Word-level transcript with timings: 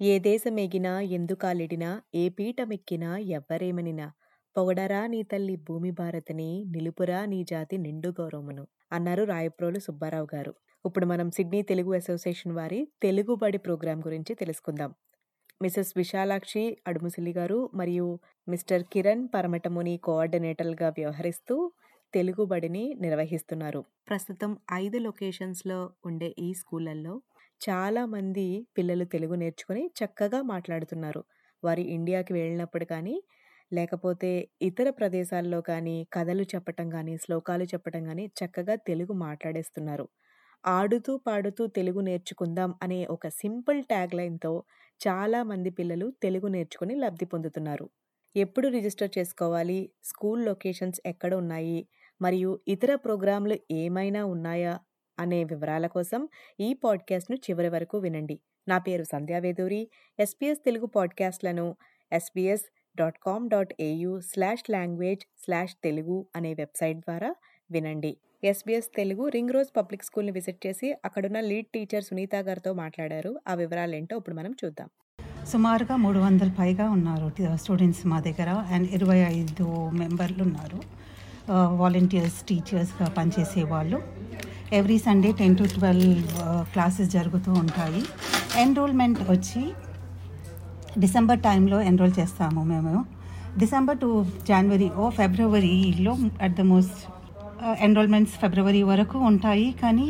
ఏ 0.00 0.18
దేశమెగినా 0.18 1.00
ఎందుకాలిడినా 1.00 2.02
ఏ 2.14 2.28
పీటమెక్కినా 2.28 3.18
ఎవ్వరేమనినా 3.18 4.06
పొగడరా 4.56 5.06
నీ 5.06 5.22
తల్లి 5.22 5.56
భూమి 5.56 5.90
భారతిని 5.90 6.64
నిలుపురా 6.68 7.26
నీ 7.26 7.44
జాతి 7.44 7.78
నిండు 7.78 8.08
గౌరవమును 8.08 8.66
అన్నారు 8.92 9.24
రాయప్రోలు 9.24 9.78
సుబ్బారావు 9.78 10.28
గారు. 10.34 10.52
ఇప్పుడు 10.86 11.06
మనం 11.06 11.30
సిడ్నీ 11.30 11.62
తెలుగు 11.62 11.94
అసోసియేషన్ 11.94 12.52
వారి 12.52 12.88
తెలుగుబడి 13.02 13.58
ప్రోగ్రాం 13.58 14.00
గురించి 14.00 14.34
తెలుసుకుందాం. 14.34 14.94
మిసెస్ 15.62 15.92
విశాలాక్షి 15.96 16.76
అడుముసిలి 16.86 17.32
గారు 17.32 17.70
మరియు 17.74 18.20
మిస్టర్ 18.48 18.84
కిరణ్ 18.92 19.28
పరమటముని 19.34 19.96
కోఆర్డినేటర్గా 19.98 20.88
వ్యవహరిస్తూ 20.88 21.56
తెలుగుబడిని 22.14 22.94
నిర్వహిస్తున్నారు. 23.00 23.84
ప్రస్తుతం 24.08 24.56
ఐదు 24.72 24.98
లొకేషన్స్లో 24.98 25.78
ఉండే 26.04 26.34
ఈ 26.38 26.54
స్కూళ్ళల్లో 26.54 27.14
చాలామంది 27.60 28.44
పిల్లలు 28.76 29.04
తెలుగు 29.04 29.34
నేర్చుకొని 29.34 29.82
చక్కగా 29.98 30.40
మాట్లాడుతున్నారు. 30.44 31.22
వారి 31.62 31.82
ఇండియాకి 31.90 32.32
వెళ్ళినప్పుడు 32.32 32.84
కానీ 32.84 33.16
లేకపోతే 33.72 34.30
ఇతర 34.62 34.88
ప్రదేశాల్లో 34.90 35.60
కానీ 35.62 35.96
కథలు 36.12 36.44
చెప్పటం 36.54 36.86
కానీ 36.90 37.12
శ్లోకాలు 37.16 37.64
చెప్పటం 37.64 38.02
కానీ 38.04 38.24
చక్కగా 38.40 38.74
తెలుగు 38.88 39.12
మాట్లాడేస్తున్నారు. 39.20 40.06
ఆడుతూ 40.64 41.12
పాడుతూ 41.26 41.62
తెలుగు 41.70 42.00
నేర్చుకుందాం 42.00 42.70
అనే 42.82 43.00
ఒక 43.06 43.28
సింపుల్ 43.38 43.80
ట్యాగ్ 43.84 44.14
లైన్తో 44.14 44.52
చాలామంది 45.00 45.70
పిల్లలు 45.70 46.06
తెలుగు 46.22 46.48
నేర్చుకుని 46.48 46.94
లబ్ధి 46.96 47.26
పొందుతున్నారు. 47.26 47.86
ఎప్పుడు 48.34 48.66
రిజిస్టర్ 48.68 49.12
చేసుకోవాలి? 49.18 49.78
స్కూల్ 50.04 50.42
లొకేషన్స్ 50.46 51.00
ఎక్కడ 51.06 51.32
ఉన్నాయి? 51.34 51.78
మరియు 52.20 52.50
ఇతర 52.68 52.92
ప్రోగ్రాంలు 53.04 53.56
ఏమైనా 53.74 54.22
ఉన్నాయా? 54.26 54.74
అనే 55.20 55.44
వివరాల 55.44 55.86
కోసం 55.86 56.28
ఈ 56.60 56.68
పాడ్కాస్ట్ను 56.84 57.36
చివరి 57.36 57.68
వరకు 57.68 57.98
వినండి. 57.98 58.40
నా 58.68 58.78
పేరు 58.78 59.04
Sandhya Veduri 59.04 59.82
SBS 60.20 60.60
Telugu 60.64 60.86
పాడ్కాస్ట్లను 60.86 61.76
SBS 62.12 62.66
dot 62.98 63.18
com 63.26 63.48
dot 63.48 63.74
AU 63.80 64.20
slash 64.20 64.70
language 64.70 65.22
slash 65.44 65.74
Telugu 65.84 66.26
అనే 66.36 66.54
వెబ్సైట్ 66.54 66.98
ద్వారా 66.98 67.34
వినండి. 67.70 68.16
SBS 68.44 68.90
Telugu 68.96 69.28
ring 69.28 69.50
rose 69.50 69.68
public 69.76 70.04
స్కూల్ని 70.04 70.32
విజిట్ 70.32 70.66
చేసి 70.66 70.88
అక్కడున్న 71.04 71.40
లీడ్ 71.40 71.66
టీచర్ 71.74 72.04
సునీత 72.04 72.34
గారితో 72.36 72.72
మాట్లాడారు. 72.72 73.32
ఆ 73.48 73.54
వివరాలు 73.54 73.94
ఏంటో 73.96 74.16
ఇప్పుడు 74.16 74.36
మనం 74.36 74.54
చూద్దాం. 74.64 74.88
సుమారుగా 75.46 75.96
మూడు 75.96 76.18
వందల 76.18 76.50
పైగా 76.58 76.90
ఉన్నారు 76.90 77.56
స్టూడెంట్స్ 77.56 78.06
మా 78.06 78.20
దగ్గర 78.20 78.48
అండ్ 78.48 78.88
ఇరవై 78.90 79.18
ఐదు 79.18 79.66
మెంబర్లు 80.00 80.42
ఉన్నారు. 80.42 80.80
వాలంటీర్స్ 81.76 82.42
టీచర్స్గా 82.46 83.08
పనిచేసే 83.18 83.62
వాళ్ళు. 83.64 83.98
Every 84.78 84.96
Sunday 85.04 85.30
ten 85.38 85.54
to 85.60 85.64
twelve 85.76 86.18
classes 86.72 87.08
జరుగుతూ 87.14 87.50
ఉంటాయి. 87.62 88.02
ఎన్రోల్మెంట్ 88.64 89.20
వచ్చి 89.30 89.62
డిసెంబర్ 91.04 91.40
టైంలో 91.46 91.78
ఎన్రోల్ 91.90 92.14
చేస్తాము 92.20 92.60
మేము. 92.72 92.94
డిసెంబర్ 93.62 93.98
టు 94.02 94.08
జనవరి 94.50 94.88
ఓ 95.02 95.06
ఫిబ్రవరిలో 95.18 96.12
అట్ 96.46 96.54
ద 96.60 96.64
మోస్ట్ 96.72 97.00
ఎన్రోల్మెంట్స్ 97.86 98.36
ఫిబ్రవరి 98.42 98.82
వరకు 98.90 99.16
ఉంటాయి. 99.30 99.68
కానీ 99.82 100.08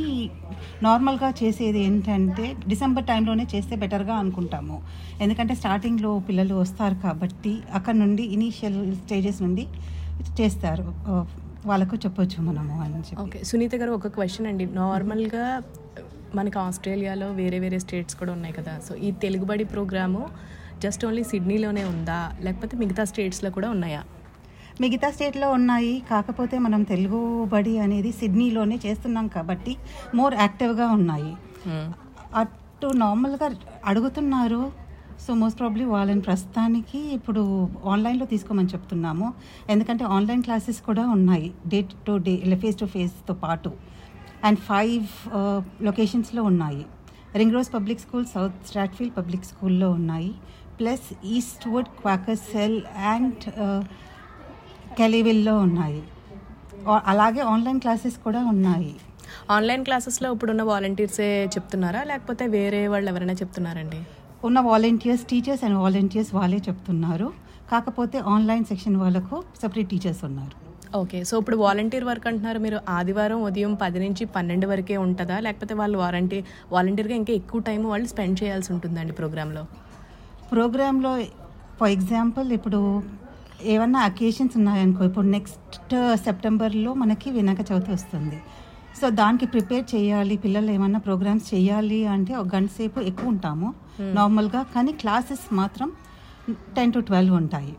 నార్మల్గా 0.87 1.31
చేసేది 1.41 1.81
ఏంటంటే 1.89 2.47
డిసెంబర్ 2.73 3.07
టైంలోనే 3.11 3.47
చేస్తే 3.55 3.77
బెటర్గా 3.85 4.17
అనుకుంటాము. 4.23 4.77
ఎందుకంటే 5.25 5.55
స్టార్టింగ్లో 5.61 6.11
పిల్లలు 6.29 6.57
వస్తారు 6.63 6.99
కాబట్టి 7.07 7.55
అక్కడ 7.79 7.95
నుండి 8.05 8.27
ఇనీషియల్ 8.37 8.81
స్టేజెస్ 9.03 9.41
నుండి 9.47 9.67
చేస్తారు. 10.41 10.89
వాళ్ళకు 11.67 11.97
చెప్పొచ్చు 11.97 12.43
మనము 12.43 12.75
అని 12.83 12.95
చెప్పి. 12.95 13.23
ఓకే 13.23 13.45
సునీత 13.45 13.75
గారు 13.75 13.93
ఒక 13.93 14.09
క్వశ్చన్ 14.09 14.47
అండి. 14.47 14.67
నార్మల్గా 14.67 15.63
మనకి 16.35 16.59
ఆస్ట్రేలియాలో 16.59 17.29
వేరే 17.33 17.59
వేరే 17.59 17.79
స్టేట్స్ 17.79 18.15
కూడా 18.15 18.33
ఉన్నాయి 18.33 18.55
కదా. 18.55 18.81
సో 18.89 18.95
ఈ 18.95 19.11
తెలుగుబడి 19.11 19.65
ప్రోగ్రాము 19.65 20.29
జస్ట్ 20.85 21.07
ఓన్లీ 21.07 21.25
సిడ్నీలోనే 21.25 21.85
ఉందా? 21.85 22.33
లేకపోతే 22.41 22.77
మిగతా 22.77 23.05
స్టేట్స్లో 23.05 23.51
కూడా 23.51 23.71
ఉన్నాయా? 23.71 24.03
మిగతా 24.81 25.11
స్టేట్లో 25.11 25.51
ఉన్నాయి. 25.51 26.03
కాకపోతే 26.11 26.59
మనం 26.59 26.83
తెలుగు 26.83 27.45
బడి 27.45 27.79
అనేది 27.79 28.13
సిడ్నీలోనే 28.13 28.79
చేస్తున్నాం 28.87 29.27
కాబట్టి 29.29 29.77
మోర్ 30.15 30.35
యాక్టివ్గా 30.35 30.87
ఉన్నాయి. 30.87 31.33
అటు 32.35 32.87
నార్మల్గా 32.87 33.51
అడుగుతున్నారు. 33.85 34.90
సో 35.25 35.35
మోస్ట్ 35.41 35.59
ప్రాబ్లీ 35.61 35.85
వాళ్ళని 35.95 36.23
ప్రస్తుతానికి 36.27 37.01
ఇప్పుడు 37.17 37.43
ఆన్లైన్లో 37.93 38.27
తీసుకోమని 38.33 38.71
చెప్తున్నాము. 38.75 39.27
ఎందుకంటే 39.73 40.05
ఆన్లైన్ 40.17 40.43
క్లాసెస్ 40.47 40.81
కూడా 40.89 41.05
ఉన్నాయి 41.17 41.49
day 41.73 41.81
to 42.07 42.15
day 42.29 42.35
face 42.63 42.79
to 42.83 42.87
ఫేస్తో 42.95 43.35
పాటు. 43.45 43.73
అండ్ 44.45 44.61
ఫైవ్ 44.71 45.09
లొకేషన్స్లో 45.89 46.43
ఉన్నాయి. 46.51 46.85
Ringrose 47.57 47.69
public 47.75 48.01
school 48.05 48.25
South 48.35 48.57
Strathfield 48.69 49.15
public 49.17 49.45
స్కూల్లో 49.51 49.91
ఉన్నాయి. 49.99 50.33
Plus 50.79 51.09
Eastwood 51.73 51.91
Quakers 52.01 52.41
Hill 52.51 52.81
and 53.13 53.45
కెలివిల్లో 54.99 55.55
ఉన్నాయి. 55.67 56.03
అలాగే 57.13 57.43
ఆన్లైన్ 57.53 57.81
క్లాసెస్ 57.85 58.17
కూడా 58.27 58.41
ఉన్నాయి. 58.53 58.93
ఆన్లైన్ 59.57 59.85
క్లాసెస్లో 59.89 60.29
ఇప్పుడున్న 60.35 60.63
వాలంటీర్సే 60.71 61.29
చెప్తున్నారా? 61.57 62.01
లేకపోతే 62.11 62.47
వేరే 62.57 62.81
వాళ్ళు 62.95 63.11
ఎవరైనా 63.13 63.37
చెప్తున్నారండి? 63.43 64.01
ఉన్న 64.47 64.59
వాలంటీర్స్ 64.71 65.25
టీచర్స్ 65.31 65.63
అండ్ 65.67 65.79
వాలంటీర్స్ 65.85 66.33
వాళ్ళే 66.37 66.59
చెప్తున్నారు. 66.69 67.29
కాకపోతే 67.71 68.19
ఆన్లైన్ 68.35 68.65
సెక్షన్ 68.71 68.97
వాళ్ళకు 69.03 69.37
సపరేట్ 69.63 69.89
టీచర్స్ 69.93 70.23
ఉన్నారు. 70.29 70.55
ఓకే 71.01 71.19
సో 71.29 71.35
ఇప్పుడు 71.41 71.57
వాలంటీర్ 71.65 72.05
వర్క్ 72.09 72.27
అంటున్నారు 72.29 72.59
మీరు 72.65 72.79
ఆదివారం 72.97 73.41
ఉదయం 73.49 73.73
పది 73.83 73.99
నుంచి 74.05 74.23
పన్నెండు 74.37 74.67
వరకే 74.71 74.97
ఉంటుందా? 75.07 75.37
లేకపోతే 75.47 75.75
వాళ్ళు 75.81 75.97
వారంటీ 76.05 76.39
వాలంటీర్గా 76.75 77.15
ఇంకా 77.21 77.33
ఎక్కువ 77.41 77.61
టైం 77.69 77.83
వాళ్ళు 77.93 78.07
స్పెండ్ 78.13 78.39
చేయాల్సి 78.43 78.71
ఉంటుందండి 78.75 79.15
ప్రోగ్రాంలో? 79.21 79.63
ప్రోగ్రాంలో 80.53 81.13
ఫర్ 81.81 81.93
ఎగ్జాంపుల్ 81.97 82.49
ఇప్పుడు 82.59 82.81
ఏమన్నా 83.75 84.01
అకేషన్స్ 84.09 84.57
ఉన్నాయనుకో 84.61 85.05
ఇప్పుడు 85.11 85.27
నెక్స్ట్ 85.37 85.95
సెప్టెంబర్లో 86.27 86.91
మనకి 87.03 87.29
వినాయక 87.37 87.63
చవితి 87.71 87.91
వస్తుంది. 87.97 88.39
సో 89.01 89.09
దానికి 89.21 89.47
ప్రిపేర్ 89.47 89.87
చేయాలి 89.95 90.35
పిల్లలు 90.45 90.71
ఏమన్నా 90.77 91.01
ప్రోగ్రామ్స్ 91.07 91.49
చేయాలి 91.55 92.01
అంటే 92.15 92.33
ఒక 92.41 92.49
గంట 92.57 92.71
సేపు 92.79 93.01
ఎక్కువ 93.11 93.33
ఉంటాము. 93.35 93.69
నార్మల్గా 94.01 94.63
కానీ 94.63 94.93
క్లాసెస్ 94.93 95.55
మాత్రం 95.55 95.93
టెన్ 96.51 96.93
టు 96.93 96.99
ట్వెల్వ్ 96.99 97.35
ఉంటాయి. 97.35 97.77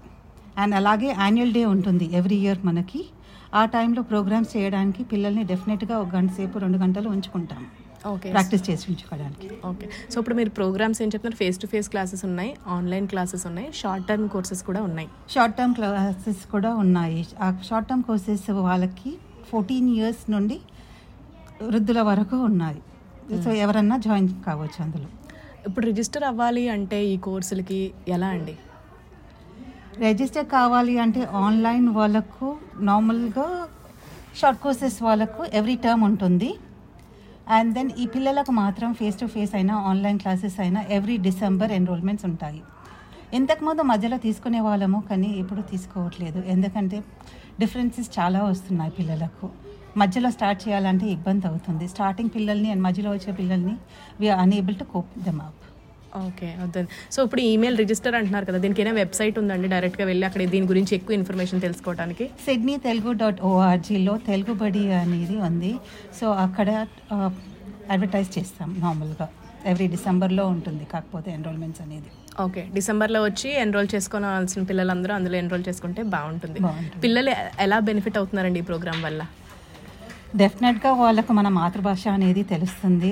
అండ్ 0.58 0.76
అలాగే 0.76 1.16
యాన్యువల్ 1.20 1.54
డే 1.54 1.66
ఉంటుంది 1.66 2.10
ఎవ్రీ 2.14 2.36
ఇయర్ 2.36 2.58
మనకి. 2.66 3.06
ఆ 3.54 3.66
టైంలో 3.66 4.02
ప్రోగ్రామ్స్ 4.02 4.58
చేయడానికి 4.58 5.04
పిల్లల్ని 5.04 5.44
డెఫినెట్గా 5.44 5.98
ఒక 5.98 6.16
గంట 6.16 6.32
సేపు 6.32 6.60
రెండు 6.60 6.78
గంటలు 6.78 7.10
ఉంచుకుంటాం. 7.10 7.66
ఓకే. 8.08 8.32
ప్రాక్టీస్ 8.32 8.70
చేసి 8.70 8.86
ఉంచుకోవడానికి. 8.90 9.50
ఓకే. 9.66 9.90
సో 10.12 10.20
ఇప్పుడు 10.20 10.36
మీరు 10.36 10.50
ప్రోగ్రామ్స్ 10.50 11.02
ఏం 11.02 11.08
చెప్తున్నారు? 11.08 11.36
ఫేస్ 11.36 11.60
టు 11.62 11.68
ఫేస్ 11.68 11.90
క్లాసెస్ 11.90 12.26
ఉన్నాయి 12.26 12.56
ఆన్లైన్ 12.68 13.08
క్లాసెస్ 13.08 13.48
ఉన్నాయి 13.48 13.70
షార్ట్ 13.74 14.08
టర్మ్ 14.08 14.30
కోర్సెస్ 14.30 14.64
కూడా 14.64 14.82
ఉన్నాయి. 14.82 15.08
షార్ట్ 15.30 15.58
టర్మ్ 15.58 15.76
క్లాసెస్ 15.76 16.52
కూడా 16.52 16.76
ఉన్నాయి. 16.76 17.28
ఆ 17.42 17.58
షార్ట్ 17.70 17.90
టర్మ్ 17.90 18.04
కోర్సెస్ 18.04 18.52
వాళ్ళకి 18.52 19.18
ఫోర్టీన్ 19.52 19.90
ఇయర్స్ 19.90 20.32
నుండి 20.32 20.60
వృద్ధుల 21.62 22.02
వరకు 22.02 22.38
ఉన్నాయి. 22.38 22.82
సో 23.42 23.52
ఎవరన్నా 23.52 23.98
జాయిన్ 23.98 24.30
కావచ్చు 24.46 24.84
అందులో. 24.84 25.06
ఇప్పుడు 25.68 25.86
రిజిస్టర్ 25.90 26.26
అవ్వాలి 26.30 26.64
అంటే 26.76 26.98
ఈ 27.14 27.16
కోర్సులకి 27.26 27.80
ఎలా 28.16 28.30
అండి? 28.36 28.56
రిజిస్టర్ 30.04 30.48
కావాలి 30.58 30.94
అంటే 31.04 31.22
ఆన్లైన్ 31.46 31.88
వాళ్ళకు 31.98 32.48
నార్మల్గా 32.90 33.48
షార్ట్ 34.40 34.62
కోర్సెస్ 34.66 34.98
వాళ్ళకు 35.08 35.42
ఎవ్రీ 35.60 35.76
టర్మ్ 35.86 36.04
ఉంటుంది. 36.10 36.50
అండ్ 37.58 37.72
దెన్ 37.78 37.92
ఈ 38.04 38.06
పిల్లలకు 38.16 38.52
మాత్రం 38.62 38.90
ఫేస్ 39.00 39.18
టు 39.22 39.26
ఫేస్ 39.36 39.54
అయినా 39.60 39.76
ఆన్లైన్ 39.90 40.20
క్లాసెస్ 40.24 40.58
అయినా 40.66 40.82
ఎవ్రీ 40.98 41.18
డిసెంబర్ 41.28 41.72
ఎన్రోల్మెంట్స్ 41.80 42.26
ఉంటాయి. 42.32 42.62
ఇంతకుముందు 43.40 43.82
మధ్యలో 43.92 44.18
తీసుకునే 44.28 44.62
వాళ్ళము 44.68 45.00
కానీ 45.10 45.30
ఇప్పుడు 45.42 45.62
తీసుకోవట్లేదు. 45.72 46.40
ఎందుకంటే 46.54 46.98
డిఫరెన్సెస్ 47.62 48.10
చాలా 48.20 48.40
వస్తున్నాయి 48.52 48.94
పిల్లలకు. 49.00 49.48
మధ్యలో 50.02 50.30
స్టార్ట్ 50.36 50.60
చేయాలంటే 50.64 51.06
ఇబ్బంది 51.16 51.46
అవుతుంది. 51.50 51.86
స్టార్టింగ్ 51.94 52.32
పిల్లల్ని 52.36 52.70
అండ్ 52.74 52.84
మధ్యలో 52.88 53.10
వచ్చే 53.16 53.32
పిల్లల్ని 53.40 53.76
we're 54.22 54.40
unable 54.46 54.78
to 54.82 54.88
cope 54.94 55.12
them 55.26 55.42
up 55.48 55.58
okay 56.28 56.48
వద్దండి 56.62 56.92
సో 57.16 57.20
ఇప్పుడు 57.26 57.42
ఈమెయిల్ 57.50 57.78
రిజిస్టర్ 57.82 58.16
అంటున్నారు 58.20 58.46
కదా 58.50 58.58
దీనికైనా 58.64 58.94
వెబ్సైట్ 59.02 59.36
ఉందండి 59.42 59.68
డైరెక్ట్గా 59.74 60.06
వెళ్ళి 60.10 60.26
అక్కడ 60.30 60.48
దీని 60.54 60.68
గురించి 60.72 60.94
ఎక్కువ 60.98 61.14
ఇన్ఫర్మేషన్ 61.20 61.62
తెలుసుకోవడానికి 61.66 62.26
సిడ్నీ 62.46 62.76
తెలుగు 62.88 63.12
డాట్ 63.22 63.40
ఓఆర్జీలో 63.50 64.14
తెలుగు 64.30 64.54
బడి 64.62 64.84
అనేది 65.04 65.36
ఉంది. 65.50 65.72
సో 66.20 66.26
అక్కడ 66.46 66.70
అడ్వర్టైజ్ 67.94 68.32
చేస్తాం 68.38 68.70
నార్మల్గా 68.86 69.28
ఎవ్రీ 69.72 69.88
డిసెంబర్లో 69.96 70.44
ఉంటుంది 70.56 70.86
కాకపోతే 70.94 71.30
ఎన్రోల్మెంట్స్ 71.38 71.82
అనేది. 71.86 72.10
ఓకే 72.46 72.62
డిసెంబర్లో 72.78 73.20
వచ్చి 73.28 73.50
ఎన్రోల్ 73.66 73.90
చేసుకోవాల్సిన 73.94 74.64
పిల్లలందరూ 74.70 75.14
అందులో 75.20 75.38
ఎన్రోల్ 75.44 75.64
చేసుకుంటే 75.70 76.02
బాగుంటుంది. 76.16 76.60
బాగుంటుంది. 76.68 77.02
పిల్లలు 77.06 77.32
ఎలా 77.66 77.80
బెనిఫిట్ 77.90 78.18
అవుతున్నారండి 78.22 78.62
ఈ 78.64 78.68
ప్రోగ్రామ్ 78.72 79.04
వల్ల? 79.08 79.22
డెఫినెట్గా 80.40 80.92
వాళ్ళకు 81.00 81.32
మన 81.38 81.48
మాతృభాష 81.58 82.04
అనేది 82.18 82.44
తెలుస్తుంది. 82.52 83.10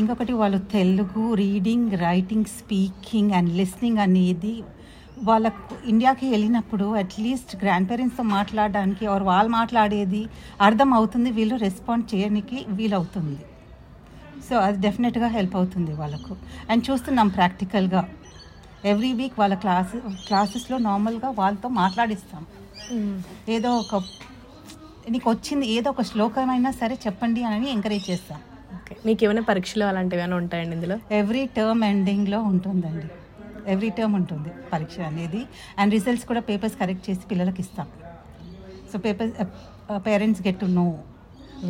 ఇంకొకటి 0.00 0.32
వాళ్ళు 0.40 0.58
Telugu 0.74 1.24
reading 1.40 1.92
writing 2.06 2.48
speaking 2.58 3.34
and 3.38 3.50
listening 3.58 4.00
అనేది 4.04 4.54
వాళ్ళకు 5.28 5.74
ఇండియాకి 5.92 6.26
వెళ్ళినప్పుడు 6.32 6.86
అట్లీస్ట్ 7.02 7.52
గ్రాండ్ 7.60 7.88
పేరెంట్స్తో 7.90 8.24
మాట్లాడడానికి 8.36 9.04
ఆర్ 9.12 9.24
వాళ్ళు 9.30 9.50
మాట్లాడేది 9.58 10.22
అర్థం 10.66 10.90
అవుతుంది 10.98 11.30
వీళ్ళు 11.38 11.58
రెస్పాండ్ 11.66 12.06
చేయడానికి 12.12 12.58
వీలవుతుంది. 12.78 13.38
సో 14.48 14.54
అది 14.66 14.78
డెఫినెట్గా 14.86 15.30
హెల్ప్ 15.36 15.54
అవుతుంది 15.60 15.94
వాళ్ళకు. 16.00 16.34
అండ్ 16.70 16.84
చూస్తున్నాం 16.88 17.30
ప్రాక్టికల్గా 17.38 18.02
ఎవ్రీ 18.92 19.12
వీక్ 19.20 19.38
వాళ్ళ 19.42 19.54
క్లాస్ 19.64 19.94
క్లాసెస్లో 20.26 20.78
నార్మల్గా 20.88 21.30
వాళ్ళతో 21.40 21.68
మాట్లాడిస్తాం. 21.82 22.42
ఏదో 23.56 23.70
ఒక 23.84 24.02
నీకు 25.14 25.28
వచ్చింది 25.30 25.66
ఏదో 25.76 25.88
ఒక 25.94 26.02
శ్లోకమైనా 26.10 26.70
సరే 26.80 26.94
చెప్పండి 27.04 27.42
అని 27.50 27.68
ఎంకరేజ్ 27.70 28.06
చేస్తాం. 28.10 28.38
ఓకే 28.76 28.94
మీకు 29.06 29.20
ఏమైనా 29.24 29.42
పరీక్షలు 29.48 29.84
అలాంటివి 29.90 30.22
ఏమైనా 30.22 30.36
ఉంటాయండి 30.42 30.74
ఇందులో? 30.76 30.96
ఎవ్రీ 31.20 31.42
టర్మ్ 31.56 31.82
ఎండింగ్లో 31.84 32.38
ఉంటుందండి. 32.50 33.08
ఎవ్రీ 33.72 33.90
టర్మ్ 33.98 34.14
ఉంటుంది 34.20 34.50
పరీక్ష 34.72 34.98
అనేది. 35.10 35.40
అండ్ 35.78 35.92
రిజల్ట్స్ 35.96 36.26
కూడా 36.30 36.42
పేపర్స్ 36.50 36.76
కరెక్ట్ 36.82 37.04
చేసి 37.10 37.24
పిల్లలకి 37.32 37.60
ఇస్తాం. 37.64 37.88
So 38.92 38.98
papers 39.06 39.34
parents 40.08 40.42
get 40.48 40.60
to 40.60 40.68
know 40.80 40.86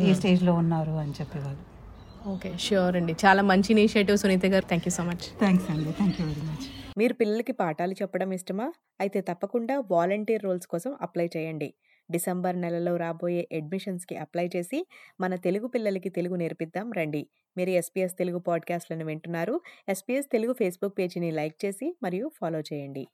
a 0.07 0.13
స్టేజ్లో 0.19 0.53
ఉన్నారు 0.61 0.91
అని 1.03 1.13
చెప్పేవాళ్ళు. 1.19 1.63
ఓకే 2.33 2.49
ష్యూర్ 2.65 2.95
అండి. 2.99 3.13
చాలా 3.25 3.41
మంచి 3.51 3.69
ఇనిషియేటివ్ 3.73 4.17
సునీత 4.23 4.45
గారు. 4.53 4.65
Thank 4.71 4.85
you 4.87 4.93
so 4.97 5.03
much 5.09 5.25
thanks 5.41 5.67
అండి. 5.73 5.91
థ్యాంక్ 5.99 6.19
యూ 6.21 6.27
వెరీ 6.27 6.45
మచ్ 6.51 6.67
మీరు 6.99 7.13
పిల్లలకి 7.19 7.53
పాఠాలు 7.61 7.95
చెప్పడం 8.01 8.29
ఇష్టమా? 8.37 8.67
అయితే 9.01 9.21
తప్పకుండా 9.29 9.75
వాలంటీర్ 9.91 10.43
రోల్స్ 10.47 10.67
కోసం 10.73 10.91
అప్లై 11.01 11.29
చేయండి. 11.35 11.69
డిసెంబర్ 12.11 12.61
నెలలో 12.61 12.95
రాబోయే 12.95 13.47
అడ్మిషన్స్కి 13.53 14.15
అప్లై 14.15 14.49
చేసి 14.55 14.87
మన 15.21 15.35
తెలుగు 15.35 15.67
పిల్లలకి 15.67 16.09
తెలుగు 16.09 16.35
నేర్పిద్దాం 16.35 16.91
రండి. 16.91 17.27
మీరు 17.57 17.69
ఎస్పీఎస్ 17.69 18.17
తెలుగు 18.17 18.39
పాడ్కాస్ట్లను 18.39 19.05
వింటున్నారు. 19.05 19.61
ఎస్పీఎస్ 19.89 20.27
తెలుగు 20.31 20.53
ఫేస్బుక్ 20.53 20.97
పేజీని 20.97 21.31
లైక్ 21.31 21.65
చేసి 21.65 21.97
మరియు 22.03 22.31
ఫాలో 22.41 22.59
చేయండి. 22.59 23.07